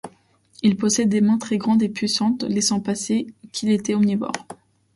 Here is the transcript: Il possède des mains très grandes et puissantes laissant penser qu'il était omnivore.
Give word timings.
Il 0.63 0.77
possède 0.77 1.09
des 1.09 1.21
mains 1.21 1.37
très 1.37 1.59
grandes 1.59 1.83
et 1.83 1.87
puissantes 1.87 2.41
laissant 2.41 2.79
penser 2.79 3.27
qu'il 3.51 3.69
était 3.69 3.93
omnivore. 3.93 4.47